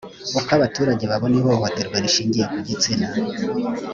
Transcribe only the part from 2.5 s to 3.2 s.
ku gitsina